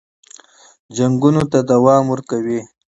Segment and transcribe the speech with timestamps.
[0.95, 2.59] جنګونو ته دوام ورکوي.